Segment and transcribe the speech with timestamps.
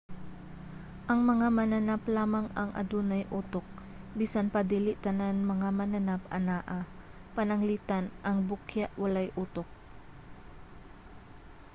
[1.11, 3.67] ang mga mananap lamang ang adunay utok
[4.19, 6.81] bisan pa dili tanan mga mananap anaa;
[7.35, 9.69] pananglitan ang bukya walay utok